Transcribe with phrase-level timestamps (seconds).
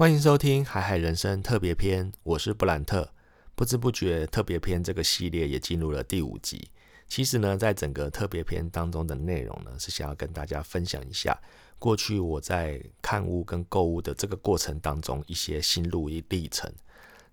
[0.00, 3.12] 欢迎收听《海海人生特别篇》，我是布兰特。
[3.54, 6.70] 不知不觉，特别篇这个系列也进入了第五集。
[7.06, 11.38] 其实呢，在整个特别篇当中的内容呢，是想要跟大家分享一下
[11.78, 16.72] 过去我在看屋跟购物的这个过程当中一些心路历程。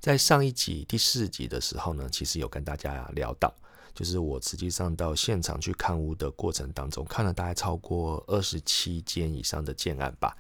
[0.02, 3.56] 在上一集第四集的时候呢，其实有跟大家聊到，
[3.94, 10.36] 就是我实际上到现场去看屋的过程当中，看了大概超过二十七间以上的建案吧。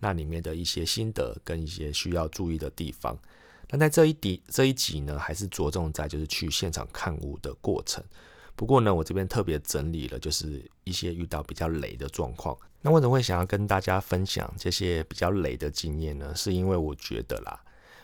[0.00, 3.18] 那里面的一些心得跟一些需要注意的地方，
[3.70, 8.04] 那在这一集这一集呢，还是着重在就是去现场看屋的过程。
[8.56, 12.56] 不过呢，我这边特别整理了，就是一些遇到比较雷的状况。
[12.82, 16.32] 那为什么会想要跟大家分享这些比较雷的经验呢？
[16.36, 17.58] 是因为我觉得啦，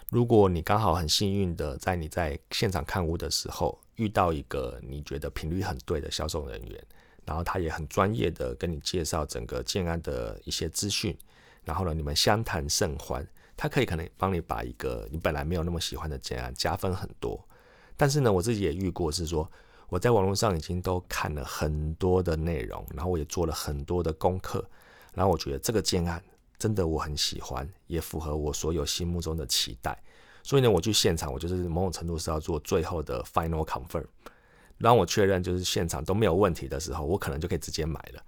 [0.08, 6.84] 如果你刚好很幸运的在你在现场看屋的时候遇到一个你觉得频率很对的销售人员，
[7.24, 11.16] 然后他也很专业的跟你介绍整个建安的一些资讯。
[11.64, 17.38] 然后呢，你们相谈甚欢，他可以可能帮你把一个你本来没有那么喜欢的建案加分很多。
[17.96, 19.50] 但是呢，我自己也遇过，是说
[19.88, 24.64] 我在网络上已经都看了很多的内容，然后我也做了很多的功课，
[25.12, 26.22] 然后我觉得这个建案
[26.58, 30.02] 真的我很喜欢，也符合我所有心目中的期待。
[30.42, 34.06] 所以呢，我去现场，我就是某种程度是要做最后的 final confirm，
[34.78, 38.22] 让我确认就是现场都没有问题的时候，我可能就可以直接买了。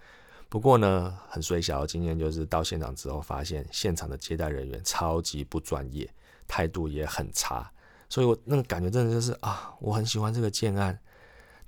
[0.53, 6.07] 不过呢，很衰小的经验就是到现场之后，发现现场的接待人员超级不专业，
[6.47, 7.73] 态度也很差，
[8.07, 10.99] 所以我那个感觉真的就是啊，我很喜欢这个建案，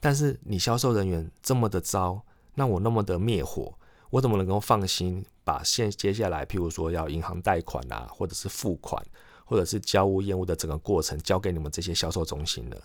[0.00, 2.22] 但是你销售人员这么的糟，
[2.56, 3.72] 那我那么的灭火，
[4.10, 9.02] 我怎么能够放心把现接下来，譬如说要银行贷款啊，或者是付款，
[9.46, 12.76] 或者是交屋验屋的整个过程交给你们这些销售中心呢？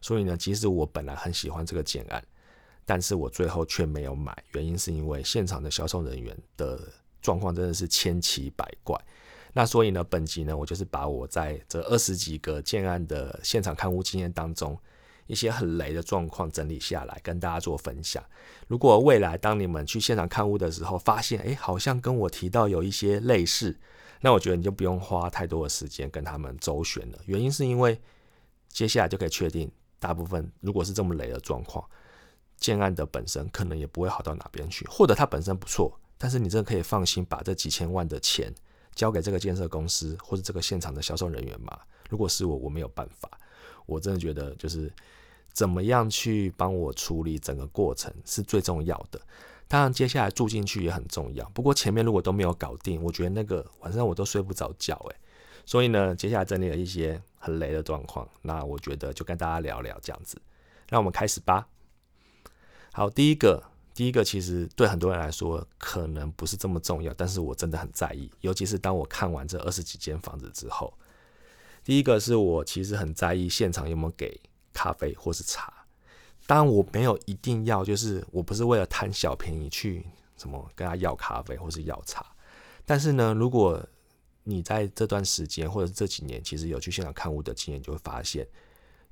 [0.00, 2.24] 所以呢，即使我本来很喜欢这个建案。
[2.84, 6.80] 但是我最后却没有买，原因是因为现场的销售人员的
[7.20, 8.98] 状况真的是千奇百怪。
[9.54, 14.78] 那所以呢，本集呢，我就是把我在这二十几个建案的现场看屋经验当中，
[15.26, 18.24] 一些很雷的状况整理下来，跟大家做分享。
[18.66, 23.78] 如果未来当你们去现场看屋的时候，发现诶好像跟我提到有一些类似，
[24.22, 27.18] 那我觉得你就不用花太多的时间跟他们周旋了。
[27.26, 28.00] 原因是因为
[28.70, 31.84] 接下来就可以确定，大部分如果是这么雷的状况。
[32.62, 38.54] 建案的本身可能也不会好到哪边去，或者它本身不错，但是你真的可以放心把这几千万的钱
[38.94, 41.76] 交给这个建设公司或者这个现场的销售人员吗？
[42.08, 43.28] 如果是我，我没有办法。
[43.86, 44.92] 我真的觉得就是
[45.52, 49.20] 怎么样去帮我处理整个过程是最重要的。
[49.66, 51.44] 当然，接下来住进去也很重要。
[51.50, 55.16] 不过前面如果都没有搞定，我觉得那个晚上我都睡不着觉诶。
[55.64, 60.40] 所以呢，接下来整理了一些很雷的状况，那我觉得就跟大家聊聊这样子。
[60.90, 61.66] 那我们开始吧。
[62.94, 63.62] 好，第一个，
[63.94, 70.92] 第一个其实对很多人来说可能不是这么重要，但是我真的很在意，尤其是当我看完这二十几间房子之后，
[71.82, 74.38] 第一个是我其实很在意现场有没有给
[74.74, 75.72] 咖啡或是茶。
[76.46, 80.04] 当然我没有一定要，就是我不是为了贪小便宜去
[80.36, 82.26] 什么跟他要咖啡或是要茶。
[82.84, 83.82] 但是呢，如果
[84.44, 88.46] 你在这段时间或者是这几年其实有去现场看屋的经验，就会发现。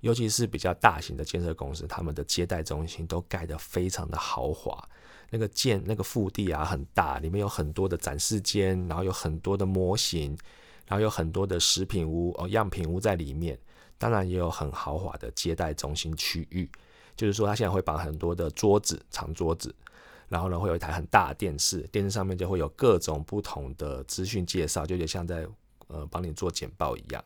[0.00, 4.82] 尤其是比较大型的建设公司，他们的接待中心都盖得非常的豪华。
[5.30, 10.36] 那个建那个腹地啊很大，里面有很多的展示间，然后有很多的模型，
[10.86, 13.58] 然后有很多的食品屋哦样品屋在里面。
[13.96, 16.68] 当然也有很豪华的接待中心区域，
[17.14, 19.74] 就是说他现在会绑很多的桌子长桌子，
[20.26, 25.46] 然后呢会有一台很大的电视，电视上面就会有各种不同的资讯介绍，就有点像在
[25.88, 27.22] 呃帮你做简报一样。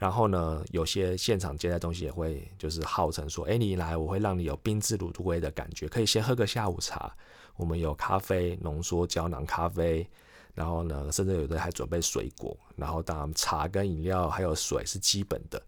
[0.00, 7.14] 然后呢，有些现场接待东西也会就是号称说，哎，你来我会让你有宾至如归的感觉，可以先喝个下午茶。
[7.56, 10.08] 我们有咖啡、浓缩胶囊咖啡，
[10.54, 12.56] 然后呢，甚至有的还准备水果。
[12.76, 15.62] 然后当然茶跟饮料还有水是基本的。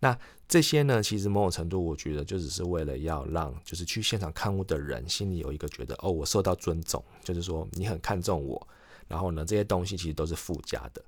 [0.00, 0.18] 那
[0.48, 8.66] 这些呢，其实某种程度我觉得就只是为了要让就是去现场看屋的人心里有一个觉得，哦，我受到尊重，就是说你很看重我。
[9.06, 11.00] 然后呢，这些东西其实都是附加的。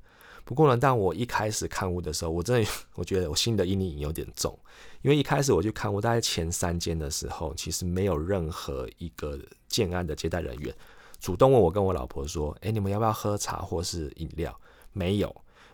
[0.50, 4.58] 不过呢，当我一开始看屋的时候，我真的我觉得我心里的阴影有点重，
[5.00, 9.38] 因为一开始我去看屋，大概前三间的时候，其实没有任何一个
[9.68, 10.74] 建安的接待人员
[11.20, 14.52] 主动问我跟我老婆说：“哎，你们要不要喝茶或是饮料？”
[14.92, 15.32] 没有，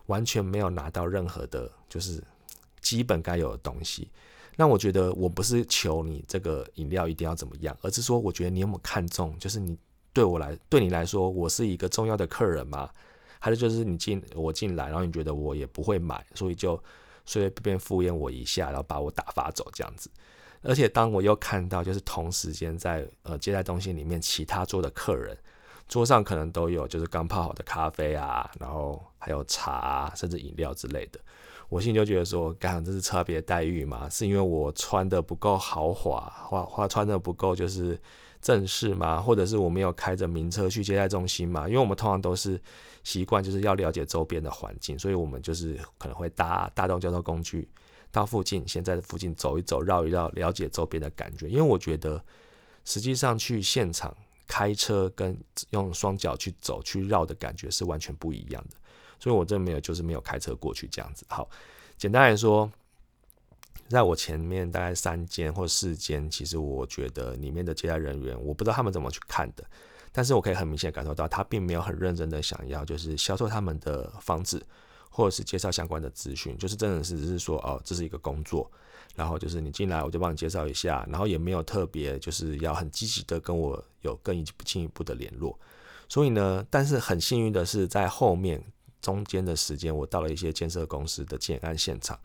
[0.08, 2.22] 完全没有拿到任何的，就是
[2.82, 4.10] 基本该有的东西。
[4.56, 9.74] 那我觉得我不是求你这个饮料一定要怎么样，而是说我觉得你有没有看中，就是你
[10.12, 12.90] 对我来对你来说，我是一个重要的客人吗？
[13.46, 16.74] 还是就是你进我进来，然后你觉得我也不会买，所以就
[17.24, 20.10] 随随便便敷衍我一下，然后把我打发走这样子。
[20.62, 25.38] 而且当我又看到，就是同时间在呃接待中心里面其他桌的客人
[25.86, 31.20] 桌上可能都有就是刚泡好的咖啡啊，然后还有茶，甚至饮料之类的。
[31.68, 34.08] 我心里就觉得说，干这是差别待遇嘛？
[34.08, 37.96] 是因为我穿的不够豪华，或或穿的不够就是
[38.40, 39.20] 正式吗？
[39.20, 41.68] 或者是我没有开着名车去接待中心嘛？
[41.68, 42.60] 因为我们通常都是
[43.06, 47.68] 习惯就是要了解周边的环境，所以我们就是可能会搭大众交通工具
[48.10, 51.48] 到附近，先在附近走一走、绕一绕，了解周边的感觉。
[51.48, 52.20] 因为我觉得
[52.84, 54.12] 实际上去现场
[54.48, 55.38] 开车跟
[55.70, 58.76] 用双脚去走、去绕的感觉是完全不一样的。
[59.20, 61.24] 所以我真没有，就是没有开车过去这样子。
[61.28, 61.48] 好，
[61.96, 62.68] 简单来说，
[63.88, 69.64] 在我前面大概三间或四间，其实我觉得里面的接待人员，我不知道他们怎么去看的，
[70.16, 74.64] 但是我可以很明显感受到，他并没有很认真的想要就是销售他们的房子，
[75.10, 78.70] 或者是介绍相关的资讯，就是真的是只是说哦，这是一个工作，
[79.14, 85.58] 然后就是你进来我就帮你介绍一下，然后也没有特别就是要很积极的跟我有更进一步的联络。
[86.08, 88.64] 所以呢，但是很幸运的是在后面。
[89.02, 92.18] 中间的时间，我到了一些建设公司的建案现场，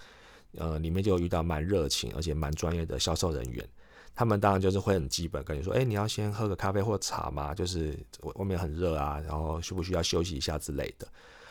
[0.58, 3.70] 呃，里面就遇到蛮热情而且蛮专业的销售人员。
[4.14, 7.54] 他们当然就是会很基本跟你说，哎，你要先喝个咖啡或茶吗？
[7.56, 7.98] 就是
[8.36, 11.08] 外面很热啊，然后需不需要休息一下之类的，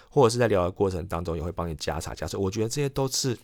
[0.09, 2.39] 或者是在聊的过程当中也会帮你加茶加水。
[2.39, 3.37] 我觉得这些都是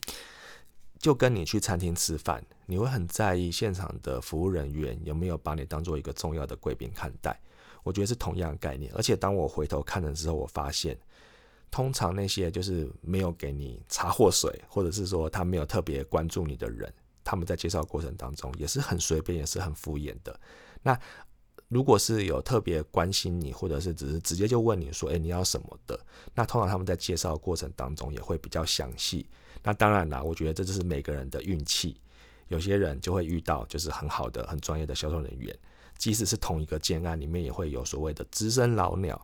[0.99, 7.39] 就跟你去餐厅吃饭，你会很在意现场的服务人员有没有把你当做一个重要的贵宾看待。
[7.83, 8.93] 我觉得是同样的概念。
[8.95, 10.99] 而且当我回头看的时候，我发现。
[11.69, 16.91] 通常那些就是没有给你茶或水，或者是说他没有特别关注你的人，
[17.26, 20.38] 他们在介绍过程当中也是很随便，也是很敷衍的。
[20.81, 20.96] 那
[21.69, 25.99] 如果是有特别关心你，或者是只是直接就问你说，诶，你要什么的？
[26.32, 29.26] 那通常他们在介绍过程当中也会比较详细。
[29.64, 32.00] 那当然啦，我觉得这就是每个人的运气。
[32.46, 35.52] 有些人就会遇到就是很好的、很专业的销售人员，
[35.99, 39.20] 即使是同一个建案里面，也会有所谓的资深老鸟。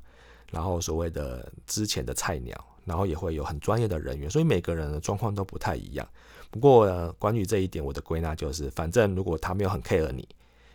[0.50, 2.52] 然后所谓的之前的菜鸟，
[2.84, 6.06] 然后也会有很专业的人员，所以每个人的状况都不太一样。
[6.52, 10.28] 不过呢，关于这一点，我的归纳就是，反正如果他没有很 care 你，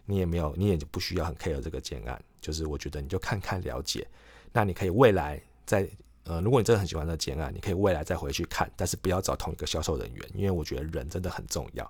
[0.03, 2.21] 你也没有，你也不需要很 care 这个建案。
[2.41, 4.05] 就是我觉得你就看看了解，
[4.51, 5.89] 那你可以未来在
[6.25, 11.89] 呃，如果你真的很喜欢这个建案，你可以未来再回去看，但是不要找同一个销售人员，因为我觉得人真的很重要。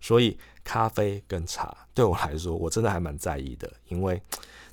[0.00, 4.22] 所以咖啡跟茶对我来说，我真的还蛮在意的，因为。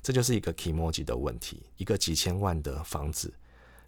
[0.02, 3.32] 这就是一个 key m o j i 的问题，一个几千万的房子，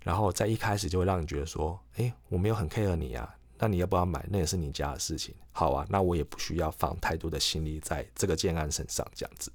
[0.02, 5.34] 然后在一开始就会让你觉得说，哎，我没有很 care 你啊，那你要不要买，那也是你家的事情。
[5.52, 9.50] 好啊，那我也不需要放太多的心力在这个建案身上，这样子。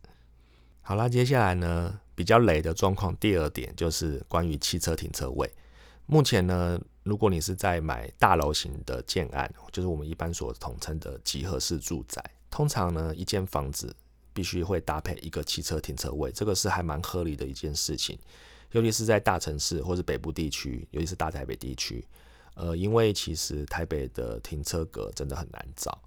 [0.81, 5.51] 好啦，接下来呢，比较雷的状况，第二点就是关于汽车停车位。
[6.06, 13.95] 目前呢，如果你是在买大楼型的建案，就是我们一般所统称的集合式住宅，通常呢，一间房子。
[14.33, 18.18] 必须会搭配一个汽车停车位，这个是还蛮合理的一件事情，
[18.71, 22.07] 尤其是在大城市或者北部地区，尤其是大台北地区，
[22.56, 25.98] 呃，因为其实台北的停车格真的很难找，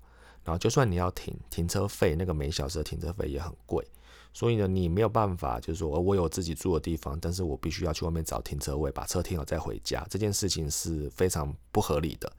[0.44, 3.86] 然后就算你要停，停车费那个每小时的停车费也很贵，
[4.32, 12.32] 所以呢，你没有办法就是说我有自己住的地方，但是我必须要去外面找停车位，把车停好再回家，这件事情是非常不合理的，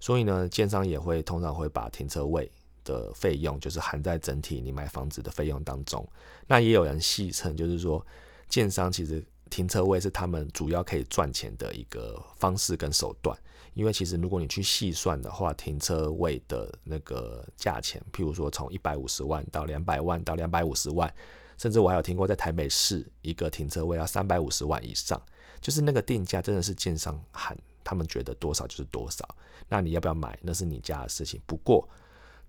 [0.00, 2.50] 所以呢，建商也会通常会把停车位。
[2.84, 6.08] 的费用就是含在整体你买房子的费用当中。
[6.46, 8.02] 那也有人戏称，就是说，
[8.48, 13.36] 建商其实停车位是他们主要可以赚钱的一个方式跟手段。
[13.74, 21.12] 因为其实如果你去细算的话，停车位的那个价钱，譬如说从一百五十万到两百万到两百五十万，
[21.56, 25.20] 甚至我还有听过在台北市一个停车位要三百五十万以上，
[25.60, 29.28] 就是那个定价真的是建商喊他们觉得多少就是多少。
[29.68, 31.40] 那你要不要买，那是你家的事情。
[31.46, 31.88] 不过，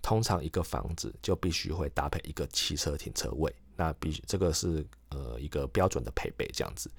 [0.01, 6.89] 通常一个房子就必须会搭配一个汽车停车位，那必须这个是呃一个标准的配备这样子。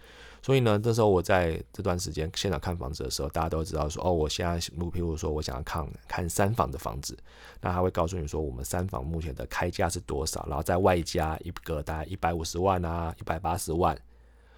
[0.43, 7.17] 所以呢，这时候我在这段时间现场看房子的时候，大家都知道说，哦，我现在如譬如说我想要看看三房的房子，
[7.61, 13.99] 那他会告诉你说，我们三房目前的开价是多少，然后再外加一个大概一百五十万啊、一百八十万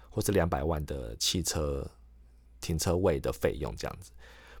[0.09, 1.85] 或是两百万的汽车
[2.61, 4.11] 停车位的费用这样子。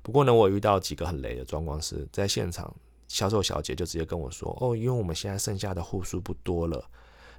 [0.01, 2.73] 不过呢，我遇到几个很雷的状况是在现场。
[3.13, 6.83] 销售小姐就直接跟我说：“哦，因为我们现在剩下的户数不多了。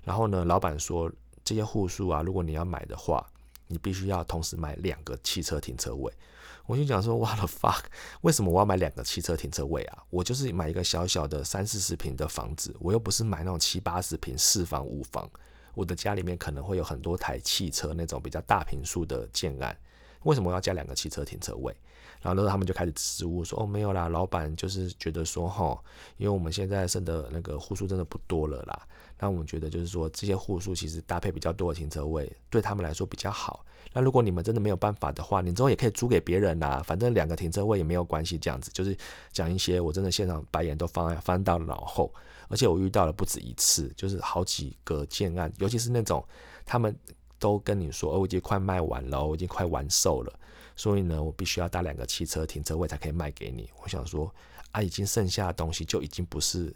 [0.05, 1.11] 然后呢，老板说
[1.43, 3.27] 这些户数啊，如果你要买的话，
[3.67, 6.13] 你必须要同时买两个汽车停车位。”
[6.67, 7.83] 我就讲说：“哇了 fuck，
[8.21, 10.05] 为什么我要买两个汽车停车位啊？
[10.11, 15.29] 我就是买一个小小的三四十平的房子，我又不是买那种七八十平四房五房。
[15.75, 19.77] 我的家里面可能会有很多台汽车，那种比较大平数的建案。
[20.23, 21.75] 为什么要加两个汽车停车位？
[22.25, 25.79] 然后呢，他们就开始支吾说：“哦，没有啦，老板就是觉得说，哈，
[26.17, 28.89] 因为我们现在剩的那个户数真的不多了啦。
[29.19, 33.63] 那我们觉得就是说，这些户数其实搭配比较多的停车位，对他们来说比较好。
[33.93, 38.39] 那如果你们真的没有办法的话，你之后也可以租给别人啦，反正两个停车位也没有关系。
[38.39, 38.97] 这样子就是
[39.31, 42.11] 讲一些我真的现场白眼都翻翻到脑后，
[42.49, 46.27] 而且我遇到了不止一次，就是好几个建案，尤其是那种
[46.65, 46.97] 他们
[47.39, 50.33] 都跟你说，哦，我已经快卖完了，我已经快完售了。”
[50.77, 53.71] 所以呢，我必须要搭两个汽车停车位才可以卖给你。
[53.83, 54.35] 我想说，
[54.73, 56.75] 啊，已经剩下的东西就已经不是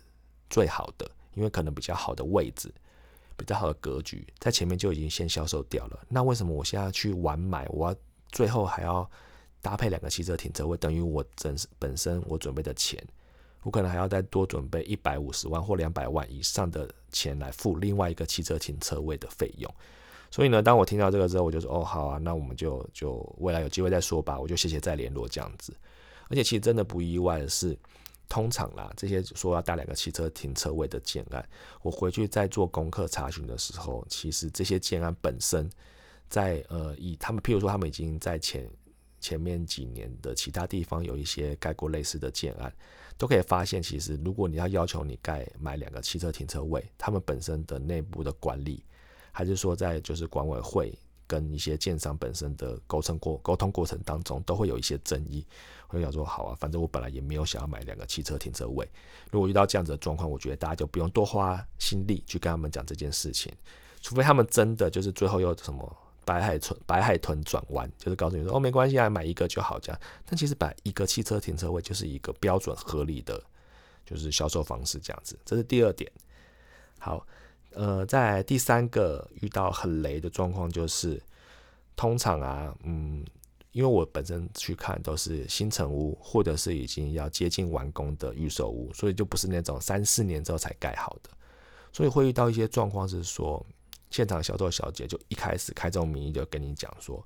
[0.48, 2.72] 最好的，因为可能比较好的位置、
[3.36, 5.98] 比较好的格局在前面就已经先销售掉了。
[6.08, 7.96] 那为什么我现在去晚买，我要
[8.30, 9.10] 最后还要
[9.60, 10.76] 搭配两个汽车停车位？
[10.76, 13.04] 等于我整本身我准备的钱，
[13.62, 19.74] 我可能还要再多准备一百五十万或两百万以上的钱来付另外一个汽车停车位的费用。
[20.30, 25.74] 所以呢，当我听到这个之后，我就说：“哦，好啊，那我们就就未来有机会再说吧。”我就谢谢再联络这样子。
[26.28, 27.74] 而且其实真的不意外的是，
[28.28, 31.48] 通常啦，这些说要搭两个汽车停车位的建案，
[31.80, 35.68] 我回去在做功课查询的时候，其实这些建案本身
[36.28, 38.68] 在呃，以他们譬如说他们已经在前
[39.20, 42.70] 前面几年的其他地方有一些盖过类似的建案，
[43.16, 48.84] 都可以发现，其实如果你要要求你盖买两个汽车停车位，他们本身的内部的管理。
[49.38, 50.92] 还是说，在就是管委会
[51.24, 55.46] 跟一些建商本身的沟通过沟通过程当中，都会有一些争议。
[55.90, 58.84] 我就想说，好啊，反正我本来也没有想要买两个汽车停车位。
[59.30, 63.52] 如果遇到这样子的状况，我觉得大家就不用多花心力去跟他们讲这件事情，
[64.00, 70.00] 除非他们真的就是最后又什么白海豚白海豚转弯，就是告诉你说哦没关系啊，买一个就好这样。
[70.26, 73.40] 但其实买一个汽车停车位就是一个标准合理的，
[74.04, 75.38] 就是销售方式这样子。
[75.44, 76.10] 这是第二点。
[76.98, 77.24] 好。
[77.72, 81.22] 呃，在第三个遇到很雷的状况就是，
[81.94, 83.24] 通常啊，嗯，
[83.72, 91.30] 因为我本身去看都是新城屋，或者是已经要接近完工的预售屋，所以就不是那种三四年之后才盖好的，
[91.92, 93.64] 所以会遇到一些状况是说，
[94.10, 97.24] 现场销售小姐就一开始开这种名义就跟你讲说，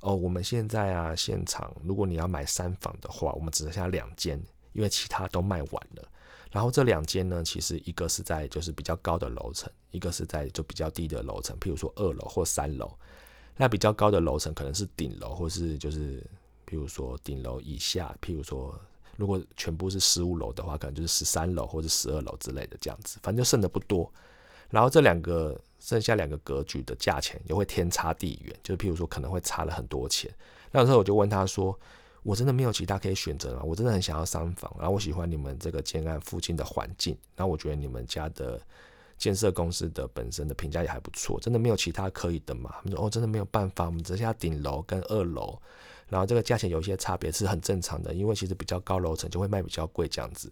[0.00, 6.08] 哦，我们现在啊，现场如果你要买三房的话，我们只剩下两间，因为其他都卖完了。
[6.52, 12.92] 然后这两间呢，其实一个是在就是比较高的楼层，一个是在就比较低的楼层，譬如说二楼或三楼。
[13.56, 16.20] 那比较高的楼层可能是顶楼，或是就是
[16.68, 18.78] 譬如说顶楼以下，譬如说
[19.16, 24.12] 如果全部是十五楼的话，可能就是十三楼或者十二楼之类的这样子，反正就剩的不多。
[24.68, 30.30] 然后这两个剩下两个格局的价钱也会天差地远，就是譬如说可能会差了很多钱。
[30.70, 31.74] 那时候我就问他说。
[32.22, 38.60] 我真的没有其他可以选择了，我真的很想要三房，然后我喜欢你们这个建案附近的环境，然后我觉得你们家的
[39.18, 42.70] 建设公司的本身的评价也还不错，真的没有其他可以的嘛？
[42.76, 45.60] 他们说哦，真的没有办法，我们只剩下顶楼跟二楼，
[46.08, 50.48] 然后这个价钱有一些差别是很正常的，因为其实比较高楼层就会卖比较贵这样子。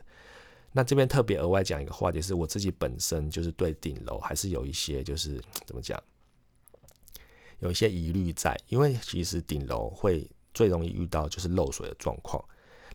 [0.73, 6.03] 那这边特别额外讲一个话题是，我自己本身就是对顶楼还是有一些就是 怎么讲，
[7.61, 10.29] 有一些疑虑在，因为其实顶楼会。
[10.55, 12.45] 最容易遇到就是漏水的状况。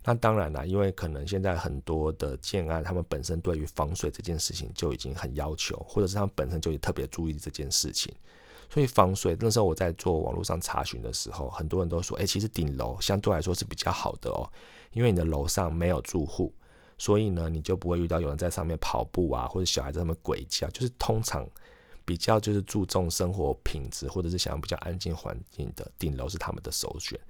[0.04, 8.14] 那当然啦，因为可能现在很多的建案，他们本身对于防水这件事情就已经很要求，或者是他们本身就特别注意这件事情。
[8.70, 14.48] 所以防水那时候我在做网络上查询的时候，很多人都说，哎，其实顶楼相对来说是比较好的哦，
[14.92, 16.52] 因为你的楼上没有住户，
[16.98, 21.44] 所以呢，你就不会遇到有人在上面跑步啊，或者小孩在上面鬼叫，就是通常。
[22.06, 27.20] 比较就是注重生活品质，或者是想要比较安静环境的顶楼是他们的首选。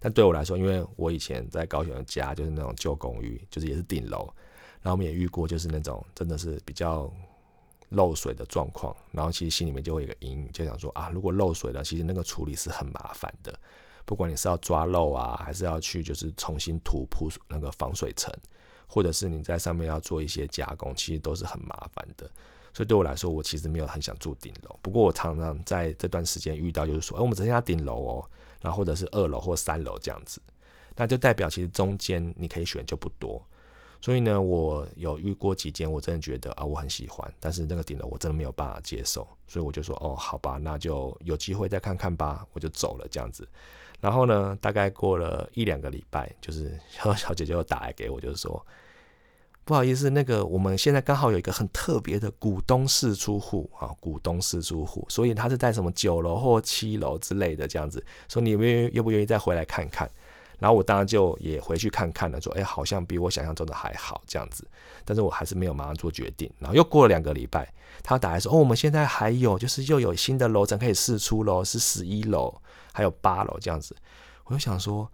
[0.00, 4.24] 但对我来说，因为我以前在高雄的家就是那种旧公寓，就是也是顶楼，
[4.80, 7.08] 然后我们也遇过就是那种真的是比较
[7.90, 13.56] 漏水的状况，然后其实心里面就会有个阴影，就想说啊，如果漏水了，其实那个处理是很麻烦的，
[14.04, 18.34] 不管你是要抓漏啊，还是要去就是重新涂铺那个防水层，
[18.88, 22.28] 或者是你在上面要做一些加工，其实都是很麻烦的。
[22.74, 24.78] 所以对我来说，我其实没有很想住顶楼。
[24.80, 30.40] 不过我常常在这段时间遇到，就是说，哎，我们只剩下顶楼哦，然后或者是二楼或三楼这样子，
[30.96, 33.44] 那就代表其实中间你可以选就不多。
[34.00, 43.46] 所以呢，我有遇过几间，我真的觉得啊，我很喜欢，但是那个顶楼我真的没有办法接受，所以我就说，哦，好吧，那就有机会再看看吧，我就走了这样子。
[44.00, 48.64] 然后呢，大概过了一两个礼拜，就是 小姐姐又打来给我，就是说。
[49.64, 60.10] 不好意思，那个我们现在刚好有一个很特别的股东式出户啊，股东式出户，所以他是在什么九楼或七楼之类的这样子，说你愿愿不愿意再回来看看？
[60.58, 64.66] 然后我当然就也回去看看了，说哎，好像比我想象中的还好这样子，
[65.04, 66.50] 但是我还是没有马上做决定。
[66.58, 72.52] 然后又过了两个礼拜，他打来说哦，我们现在还有就是又有新的楼层可以试出喽，是十一楼
[72.92, 73.96] 还有八楼这样子。
[74.44, 75.10] 我就想说，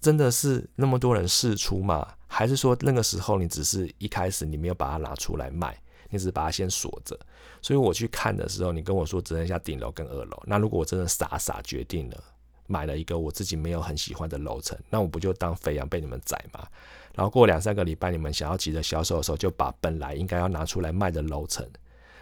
[0.00, 2.06] 真的是那么多人试出吗？
[2.34, 7.18] 还是说那个时候你只是一开始你没有把它拿出来卖，你只是把它先锁着？
[7.60, 10.42] 所以我去看的时候，你跟我说只剩下顶楼跟二楼。
[10.46, 12.24] 那如果我真的傻傻决定了
[12.66, 16.66] 买了一个我自己没有很喜欢的楼层，那我不就当肥羊被你们宰吗？
[17.14, 21.68] 然后过两三个礼拜，你们想要急着销售的时候，就把本来应该要拿出来卖的楼层，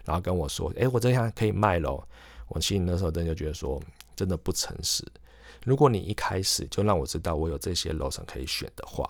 [0.04, 2.02] 然后跟我说：“诶，我这样可以卖喽。”
[2.48, 3.80] 我心里那时候真的就觉得说，
[4.16, 5.04] 真的不诚实。
[5.64, 9.08] 如果你一开始就让我知道我有这些楼层可以选的话，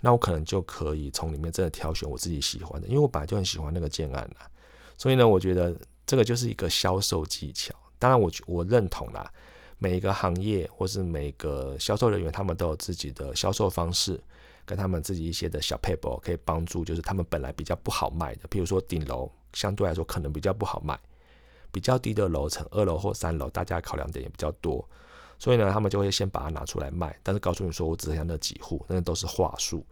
[0.00, 4.50] 那我可能就可以从里面真的挑选我自己喜欢的，因为我本来就很喜欢那个建案啦。
[4.96, 5.76] 所以呢，我觉得
[6.06, 7.74] 这个就是一个销售技巧。
[7.98, 9.30] 当然，我我认同啦，
[9.78, 14.20] 每一个行业或是每个销售人员，他们都有自己的销售方式。
[14.66, 20.96] 跟他们自己一些的小 paper 可以帮助，就是他们本来比较不好卖的，譬如说顶楼相对来说可能比较不好卖，
[21.72, 24.86] 比较低的楼层，二楼或三楼，大家考量点也比较多，
[25.40, 29.84] 所以呢，他们就会先把它拿出来卖，但是告诉你说我只剩下那几户，那都是话术。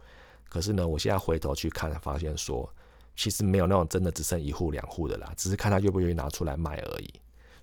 [0.47, 2.71] 可是呢，我现在回头去看，发现说
[3.15, 7.11] 其实没有那种真的只剩一户两户的啦，只是看他愿不愿意拿出来卖而已。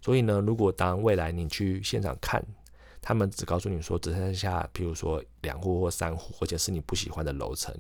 [0.02, 2.45] 所以呢，如果当未来你去现场看，
[3.00, 7.73] 他们只告诉你说只剩下，譬如说两户或三户，或者是你不喜欢的楼层，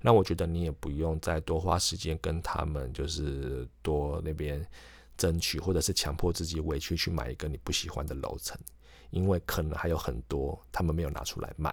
[0.00, 4.64] 那我觉得你也不用再多花时间跟他们就是多那边
[5.16, 8.58] 争取，或者是强迫自己委屈去买一个你不喜欢的楼层，
[9.10, 11.72] 因为可能还有很多他们没有拿出来卖。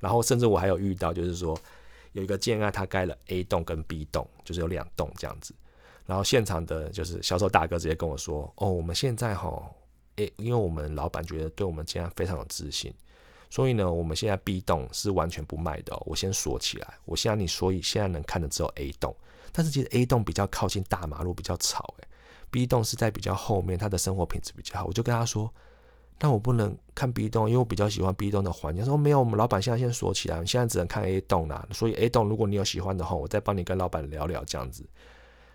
[0.00, 1.58] 然后甚至我还有遇到，就是说
[2.12, 5.54] 有一个建案，他盖了 A 栋跟 B 栋，就是有两栋这样子，
[6.06, 9.62] 然后现场的就是销售大哥直接跟我说：“哦，我们现在哈。”
[10.16, 12.92] 诶，因为我们老板觉得对我们建案非常有自信，
[13.48, 16.94] 所以呢，我们现在 B 栋是完全不卖的，我先锁起来。
[17.06, 19.16] 我现在你所以现在能看的只有 A 栋，
[19.52, 21.94] 但是其实 A 栋比较靠近大马路，比较吵。
[21.96, 22.08] 诶
[22.52, 24.84] b 栋是在比较后面，他的生活品质比较好。
[24.84, 25.52] 我就跟他说，
[26.20, 28.84] 那我不能看 B 栋，因为我比较喜欢 B 栋的环境。
[28.84, 31.66] 他说没有，我们老板现在先锁起来，现在只能看 A 栋啦。
[31.72, 34.84] 所以 A 栋如果你有喜欢的话，我再帮你跟老板聊聊这样子。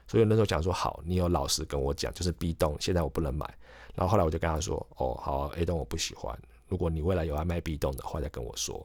[0.07, 3.45] 所以那时候讲说好，你有老实跟我讲，就是 B 栋现在我不能买。
[3.93, 6.37] 然后后来我就跟他说：“哦，好，A 栋我不喜欢。
[6.67, 8.83] 如果你未来有要卖 B 栋的话，再跟我说。”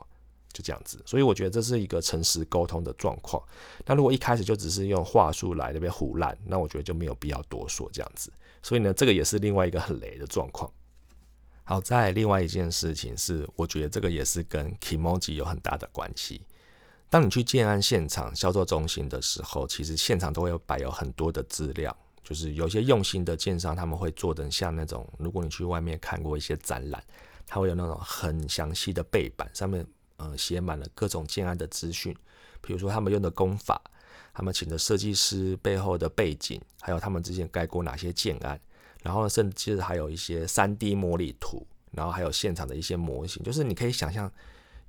[0.52, 1.02] 就这样子。
[1.06, 3.42] 所以我觉得这是一个诚实沟通的状况。
[3.86, 8.32] 那如果一开始就只是用话术来那边胡乱，那我觉得就没有必要多说这样子。
[8.62, 10.70] 所以呢，这个也是另外一个很雷的状况。
[11.64, 16.42] 好在另外一件事情是，我觉得这个也是跟 k moji 有很大的关系。
[17.08, 21.96] 当你去建安现场销售中心的时候，其实现场都会摆有很多的资料。
[22.24, 27.02] 就是有些用心的建商，他们会做的像那种，如果你去外面看过一些展览，
[27.46, 29.84] 它会有那种很详细的背板，上面
[30.16, 32.16] 呃写满了各种建案的资讯，
[32.60, 33.80] 比如说他们用的工法，
[34.34, 38.60] 他们请的设计师背后的背景，还有他们之前盖过哪些建案，
[39.02, 44.30] 然后，甚至还有一些三 D 模拟图，然后还有现场的一些模型，就是你可以想象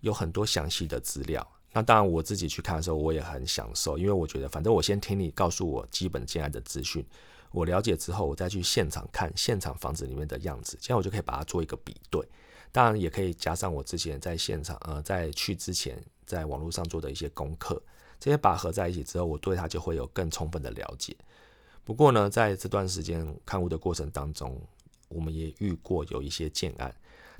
[0.01, 1.45] 有很多详细的资料。
[1.71, 7.03] 那当然，我自己去看的时候，我也很享受，因为我觉得，反正我先听你告诉我基本建安的资讯，
[7.51, 12.23] 我了解之后，我再去现场看现场房子里面的样子，这样我就可以把它做一个比对。
[12.73, 17.79] 当然，也可以加上我之前在现场，呃，在去之前在网络上做的一些功课，
[18.19, 21.15] 这些把合在一起之后，我对它就会有更充分的了解。
[21.83, 24.59] 不过呢，在这段时间看屋的过程当中，
[25.07, 26.91] 我们也遇过有一些建案，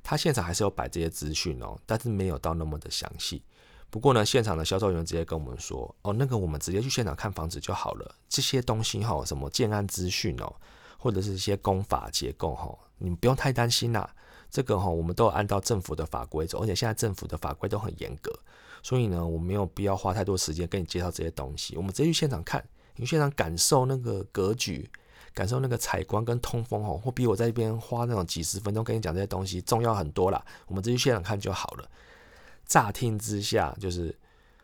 [0.04, 3.42] 他现场还是有摆这些资讯哦，但是没有到那么的详细。
[3.90, 8.16] 不过呢，现场的销售员直接跟我们说：“哦，那个我们直接去现场看房子就好了。
[8.30, 10.56] 这些东西哈，什么建案资讯哦，
[10.98, 14.16] 或者是一些工法结构哈，你们不用太担心啦。
[14.54, 18.32] 这个哈，我们都有按照政府的法规走，而且现在政府的法规都很严格，
[18.84, 21.76] 所以呢，我没有必要花太多时间跟你介绍这些东西。
[21.76, 22.64] 我们直接去现场看，
[22.96, 24.88] 你现场感受那个格局，
[25.34, 30.46] 感受那个采光跟通风哦，会比我在一边花那种几十分钟跟你讲这些东西重要很多啦。
[30.68, 31.90] 我们直接去现场看就好了。”
[32.68, 34.16] 乍听之下就是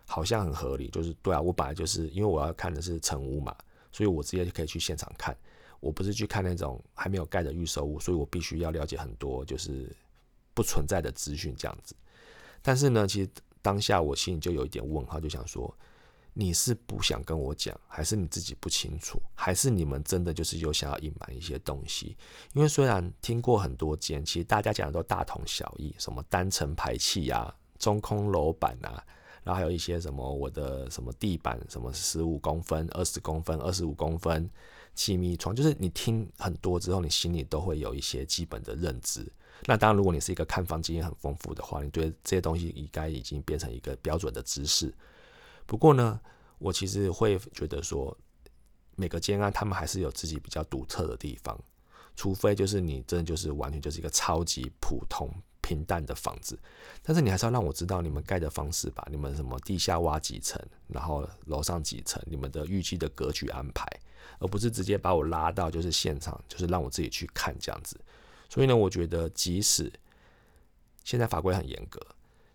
[0.06, 3.56] 好像很合理，就是对啊，我本来就是因为我要看的是成屋嘛，
[3.92, 5.36] 所以我直接就可以去现场看，
[5.80, 9.96] 我不是去看那种还没有盖的预售屋，所以我必须要了解很多就是
[10.54, 11.96] 不存在的资讯这样子。
[12.62, 13.30] 但是呢，其实
[13.62, 15.74] 当下我心里就有一点问号，就想说
[16.34, 22.16] 你是不想跟我讲，还是你自己不清楚，还是你们真的就是有想要隐瞒一些东西？
[22.54, 27.54] 因为虽然听过很多间，其实大家讲的都大同小异，什么单层排气呀。
[27.80, 29.02] 中空楼板啊，
[29.42, 34.50] 然后还有一些什么我的什么地板，什么十五公分、二十公分、二十五公分
[35.00, 39.26] 气密窗，就是你听很多之后，你心里都会有一些基本的认知。
[39.64, 44.94] 那当然，如果你是一个看房经验很丰富的话，你对这些东西应该已经变成一个标准的知识。
[45.66, 46.20] 不过呢，
[46.58, 48.18] 我其实会觉得说，
[48.98, 51.58] 每个间案他们还是有自己比较独特的地方，
[52.18, 55.30] 除非就是你真的就是完全就是一个超级普通。
[55.62, 56.58] 平淡的房子，
[57.04, 63.86] 但是你还是要让我知道你们盖的方式吧，你们什么地下挖几层，然后楼上几层，你们的预计的格局安排，
[64.38, 68.00] 而不是直接把我拉到就是现场，就是让我自己去看这样子。
[68.50, 69.92] 所以呢，我觉得即使
[71.04, 72.00] 现在法规很严格，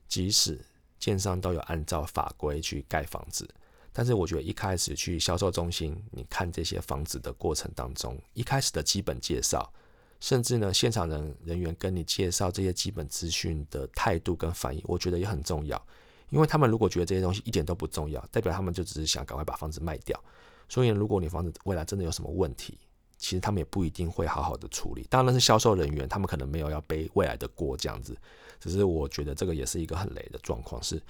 [0.08, 0.64] 即使
[0.98, 3.48] 建商都有按照法规去盖房子。
[3.92, 9.72] 但是我觉得一开始去销售中心，你看这些房子的过程当中，一开始的基本介绍，
[10.18, 15.80] 甚至呢现场人人员跟你介绍这些基本资讯的态度跟反应，我觉得也很重要。
[16.30, 20.20] 因为他们如果觉得这些东西一点都不重要，代表他们就只是想赶快把房子卖掉。
[20.68, 22.78] 所以如果你房子未来真的有什么问题，
[23.16, 25.06] 其实他们也不一定会好好的处理。
[25.08, 28.16] 当然是销售人员，他们可能没有要背未来的锅这样子。
[28.60, 31.02] 只是我觉得这个也是一个很雷的状况是。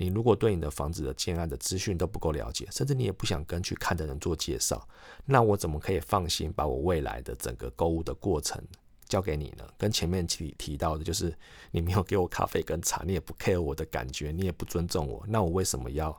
[0.00, 4.86] 你如果对你的房子的建案的资讯都不够了解，甚至你也不想跟去看的人做介绍，
[5.24, 8.62] 那我怎么可以放心把我未来的整个购物的过程
[9.08, 9.66] 交给你呢？
[9.76, 11.36] 跟前面提提到的，就是
[11.72, 16.16] 你没有给我咖啡跟茶，你也不 care 我的感觉，你也不尊重我，那我为什么要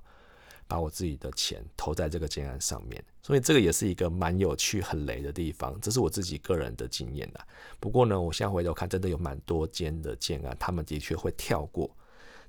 [0.70, 3.04] 把我自己的钱投在这个建案上面？
[3.24, 7.46] 所以这个也是一个蛮有趣、很雷的地方，这是我自己个人的经验啦。
[7.80, 11.90] 不过呢，我现在回头看，真的有蛮多间的建案，他们的确会跳过。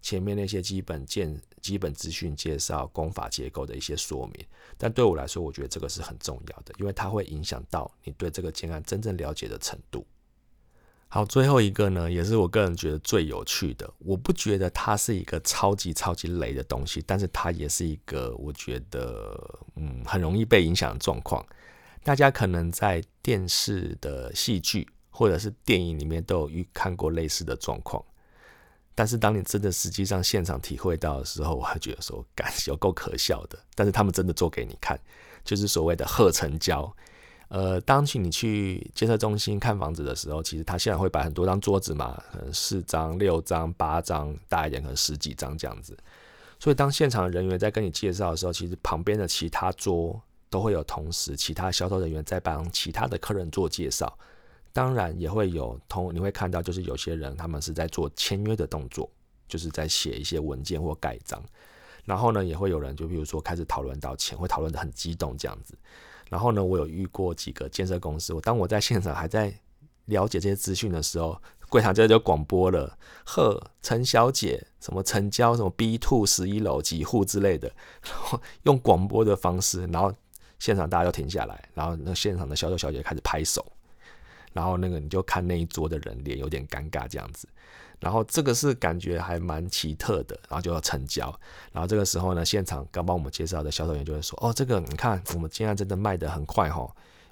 [0.02, 4.46] 前面那些基本建、基本资讯介绍、工法结构的一些说明，
[4.78, 10.06] 但对我来说，我觉得这个是很重要的，因为它会影响到你对这个建案真正了解的程度。
[11.12, 13.92] 好，最后一个呢，也是我个人觉得最有趣的。
[13.98, 19.36] 我不觉得它是一个超级超级雷的东西，但是它也是一个我觉得
[19.74, 21.44] 嗯很容易被影响的状况。
[22.04, 28.00] 大家可能在电视的戏剧或者是电影里面都有遇看过类似的状况。
[28.94, 33.58] 但是当你真的实际上现场体会到的时候，我还觉得说，感有够可笑的。
[33.74, 34.96] 但是他们真的做给你看，
[35.42, 36.94] 就是所谓的贺成交。
[37.50, 45.98] 呃，当去你去建设中心看房子的时候，其实他现在会摆很多张桌子嘛，可能四张、六张、八张，大一点可能十几张这样子。
[46.60, 54.16] 所以当现场人员在跟你介绍的时候，其实旁边的其他桌都会有同时其他销售人员在帮其他的客人做介绍。
[54.72, 59.10] 当然也会有同，你会看到就是有些人他们是在做签约的动作，
[59.48, 61.42] 就是在写一些文件或盖章。
[62.04, 65.76] 然后呢，也会有人就比如说开始讨论到钱，会讨论的很激动这样子。
[66.30, 69.52] 然后呢，我有遇过几个建设公司，我当我在现场还在
[70.06, 71.38] 了解这些资讯的时候，
[71.68, 77.70] 柜台这就广播了：“呵，陈小姐，什么成交什么 B two 十一楼几户之类的。”
[78.02, 80.10] 然后用广播的方式，然后
[80.58, 83.66] 现场大家都停下来，然后那现场的销售小姐开始拍手。
[84.52, 87.48] 然后那个你就看那一桌的人脸有点尴尬这样子，
[88.00, 91.32] 然后这个是感觉还蛮奇特的，然后就要成交。
[91.70, 96.90] 然后这个时候呢，现场刚帮我们介绍的销售员就会说：“哦，这个你看我们现在真的卖得很快哈，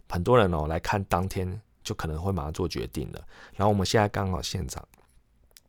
[0.08, 3.24] 很多人哦来看当天就可能会马上做决定了。
[3.56, 4.86] 然后我们现在刚好现场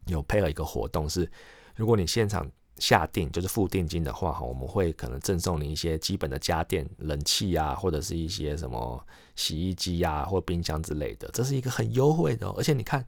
[0.05, 1.31] 有配了一个活动，是
[1.75, 12.47] 如果你现场。”下定就是付定金的话，哈，我们会可能赠送你一些基本的家电、冷气啊，或者是一些什么洗衣机呀或冰箱之类的，这是一个很优惠的。
[12.51, 13.05] 而且你看，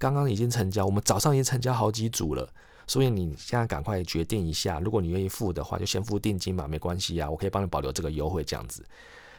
[0.00, 2.48] 刚刚已经成交，我们早上已经成交好几组了，
[2.86, 8.82] 所以你现在赶快决定一下，如果你愿意付的话，就先付定金嘛，没关系啊，我可以帮你保留这个优惠这样子。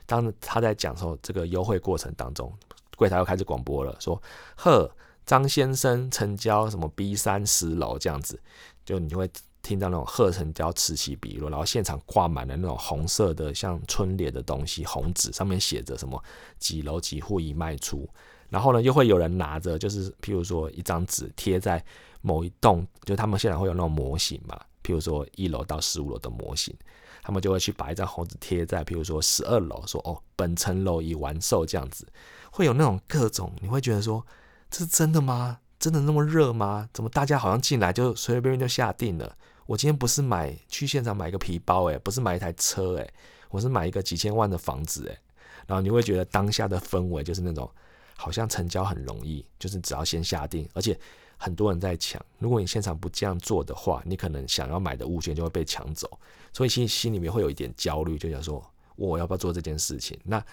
[0.06, 2.54] 当他在讲说这个优惠过程当中，
[2.96, 4.22] 柜台又开始广播了，说
[4.56, 4.90] ：“呵，
[5.26, 8.40] 张先生成交什么 B 三十楼这样子，
[8.86, 9.28] 就你就会。”
[9.62, 16.22] 听到那种贺成交此起彼落，然后现场挂满了那种红色的像春联的东西，红纸上面写着什么
[16.60, 18.10] 几楼几户已卖出，
[18.50, 21.84] 然后呢又会有人拿着，就是譬如说一张纸贴在
[22.22, 26.76] 某一栋，就他们现场会有那种模型嘛，譬如说一楼到十五楼的模型，
[27.24, 32.06] 他们就会去把一张红纸贴在譬如说十二楼，说哦本层楼已完售这样子，
[32.52, 34.26] 会有那种各种，你会觉得说
[34.70, 35.61] 这是真的吗？
[35.82, 36.88] 真的那么热吗？
[36.94, 39.36] 怎么大家好像进来就随随便便就下定了？
[39.66, 43.14] 我今天不是买去现场买个皮包，诶，不是买一台车，诶，
[43.50, 45.18] 我是买一个几千万的房子，诶。
[45.66, 47.68] 然后你会觉得当下的氛围就是那种
[48.16, 50.96] 好像成交很容易，就是只要先下定，而且
[51.36, 52.24] 很多人在抢。
[52.38, 56.08] 如果你现场不这样做的话，你可能想要买的物件就会被抢走，
[56.54, 58.64] 所以心心里面会有一点焦虑，就想说
[58.98, 60.20] 我要不要做这件事情？
[60.24, 60.46] 那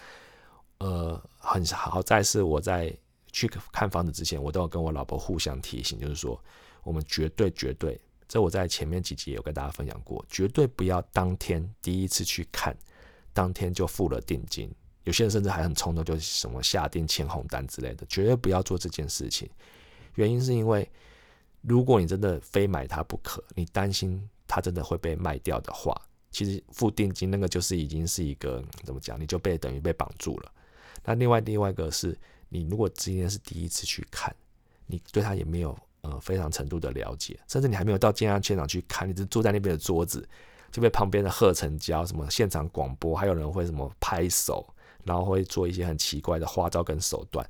[0.79, 2.91] 呃，很好在是我在
[3.31, 6.41] 去看房子之前，我都要跟我老婆互相提醒，就是说
[6.83, 7.99] 我们绝对绝对。
[8.27, 12.77] 这我在前面几集有跟大家分享过，绝对不要当天第一次去看，
[13.33, 14.71] 当天就付了定金。
[15.05, 19.49] 有些人甚至还很冲动，就是什么下定签红单之类的，绝对不要做这件事情。
[20.13, 20.87] 原因是因为，
[21.61, 30.51] 如果你真的非买它不可，你担心它真的会被卖掉的话，其实付定金那个就是已经是一个怎么讲，你就被等于被绑住了。
[31.03, 32.15] 那另外另外一个是
[32.49, 34.35] 你如果今天是第一次去看，
[34.85, 35.77] 你对他也没有。
[36.01, 40.25] 呃非常程度的了解，甚至你还没有到健康现场去看，你只坐在那边的桌子，
[40.71, 44.65] 就被旁边的贺成交什么现场广播，还有人会什么拍手，
[45.03, 47.45] 然后会做一些很奇怪的花招跟手段，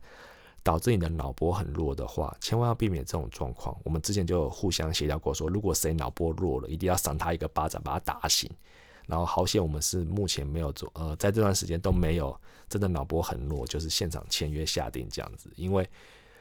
[0.63, 3.79] 导致你的脑波很弱的话，千万要避免这种状况。
[3.83, 8.49] 我们之前就有互相协调过，说如果谁脑波弱了，一定要赏他一个巴掌，把他打醒。
[9.10, 15.52] 然后好险，我们是目前没有做，呃，在这段时间都没有真的脑波很弱，就是现场签约下定这样子。
[15.56, 15.84] 因为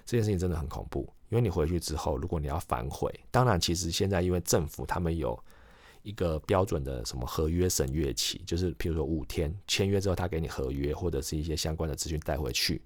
[0.05, 5.43] 这件事情真的很恐怖，因为你回去之后，如果你要反悔，当然其实现在因为政府他们有
[6.03, 12.83] 一个标准的什么合约审阅期，就是譬如说五天签约之后，他给你合约或者是一些相关的资讯带回去，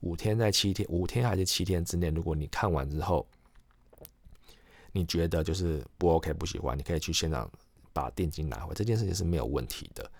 [0.00, 3.26] 五天在七天，五天还是七天之内，如果你看完之后，
[4.92, 7.50] 你觉得就是不 OK 不喜欢，你可以去现场。
[7.92, 10.10] 把定金拿回这件事情是没有问题的，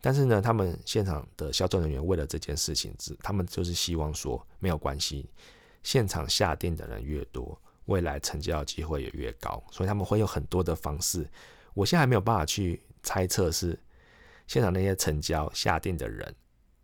[0.00, 5.28] 但是呢，他们现场的销售人员为了这件事情，只他们就是希望说没有关系，
[5.82, 11.28] 现场下定的人越多，未来成交的机会也越高，所以他们会有很多的方式。
[11.74, 13.78] 我现在还没有办法去猜测是
[14.46, 16.34] 现场那些成交下定的人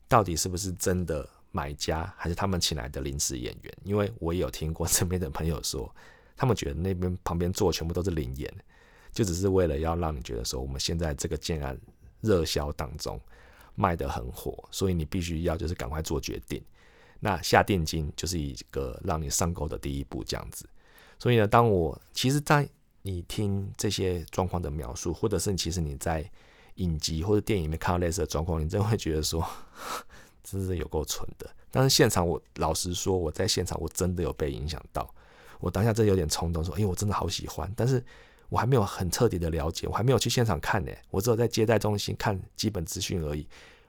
[0.08, 5.92] 到底是不是真的买家，还是他们请来的临时演员，因为我也有听过身边的朋友说，
[6.36, 8.52] 他们觉得那边旁边坐全部都是灵演。
[9.14, 11.78] 就只是为了要让你觉得说，我们现在这个建案
[12.20, 13.18] 热销当中
[13.76, 16.60] 卖得很火，所以你必须要就是赶快做决定。
[17.20, 20.68] 那下定金就是一个让你上钩的第一步，这样子。
[21.18, 22.68] 所以呢，当我其实，在
[23.02, 26.28] 你听这些状况的描述，或者是其实你在
[26.74, 29.46] 影集或者电影里面看到类似的状况，你真会觉得说，
[30.42, 31.48] 真是有够蠢的。
[31.70, 35.08] 但是现场，我老实说，我在现场我真的有被影响到。
[35.60, 38.04] 我当下真有点冲动，说，哎，我真的好喜欢，但是。
[38.48, 43.46] 我还没有很彻底的了解，我还没有去现场看呢，我只有在接待中心看基本资讯而已，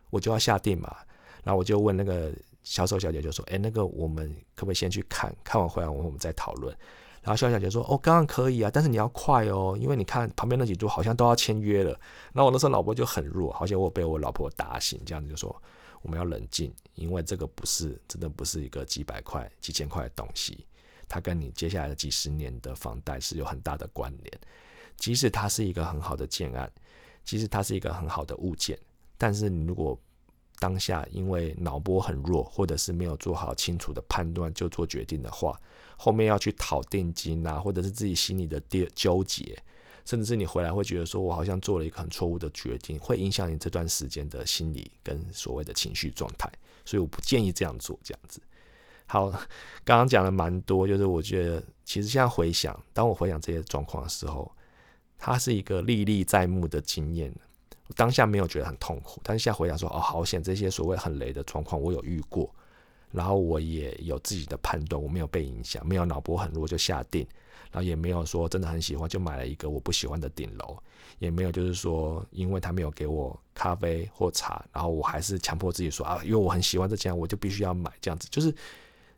[0.09, 0.95] 我就要下定嘛。
[1.43, 2.31] 然后我就问那个
[2.63, 6.75] 销售小姐，就说：“哎，那个我们可不可以先去看看完回来，我们再讨论？”
[7.21, 11.91] 然后销售小姐说：“哦，刚刚可以啊，但是你要快哦，因为你看旁边那几桌好像都要签约了。”
[12.33, 15.55] 然后我那时候老婆就很弱，好像我被我老婆打醒，这样子就说
[16.01, 20.65] ：“我们要冷静，因为这个不是真的不是一个几百块、几千块的东西。”
[21.07, 24.39] 它跟你接下来的几十年的房贷是有很大的关联。
[24.97, 26.71] 即使它是一个很好的建案，
[27.23, 28.79] 即使它是一个很好的物件，
[29.17, 29.99] 但是你如果
[30.57, 35.59] 当下因为脑波很弱，或者是没有做好清楚的判断就做决定的话，
[35.97, 39.61] 后面要去讨定金啊，或者是自己心里的纠纠结，
[40.05, 46.49] 甚至是你回来会觉得说我好像做了一个很错误的决定，会影响你这段时间的心理跟所谓的情绪状态。
[46.85, 48.39] 所以我不建议这样做，这样子。
[49.07, 49.29] 好，
[49.83, 54.51] 刚刚讲了蛮多，就是我觉得其实现在回想，当我回想这些状况的时候，
[55.17, 57.33] 它是一个历历在目的经验。
[57.95, 62.49] 当下没有觉得很痛苦，但是现在回想说，哦，好险，这些所谓很雷的状况我有遇过，
[63.11, 67.21] 然后我也有自己的判断，我没有被影响，没有脑波很弱就下定，
[67.71, 70.75] 然后也没有说真的很喜欢就买了一个我不喜欢的顶楼，
[71.19, 78.51] 也没有就是说因为他没有给我咖啡或茶，然后我还是强迫自己说啊，因为我很喜欢这间，我就必须要买这样子，就是。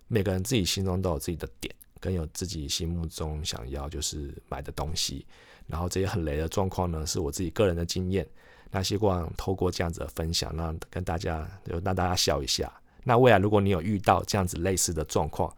[0.08, 5.26] 每个人自己心中都有自己的点，跟有自己心目中想要就是买的东西。
[5.68, 8.26] 然后这些很雷的状况呢，是我自己个人的经验。
[8.72, 12.72] 那希望透过这样子的分享，让跟大家就让大家笑一下。
[13.04, 15.54] 那未来如果你有遇到这样子类似的状况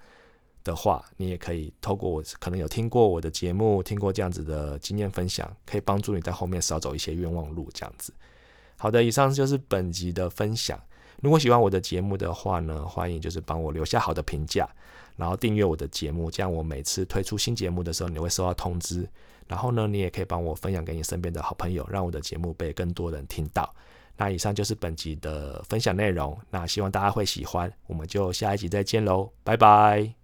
[0.64, 7.70] 的话，你也可以透过我可能有听过我的节目，听过这样子的经验分享，可以帮助你在后面少走一些冤枉路。
[7.74, 8.14] 这样子。
[8.78, 10.80] 好的，以上就是本集的分享。
[11.22, 14.68] 如果喜欢我的节目的话呢，欢迎就是帮我留下好的评价，
[15.16, 19.08] 然后订阅我的节目，这样我每次推出新节目的时候，你会收到通知。
[19.48, 23.74] 然后呢，你也可以帮我分享给你身边的好朋友，让我的节目被更多人听到。
[24.16, 30.19] 那以上就是本集的分享内容，那希望大家会喜欢，我们就下一集再见喽，拜拜。